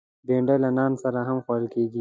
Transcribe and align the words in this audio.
بېنډۍ 0.25 0.57
له 0.63 0.69
نان 0.77 0.91
سره 1.03 1.19
هم 1.27 1.37
خوړل 1.45 1.65
کېږي 1.73 1.89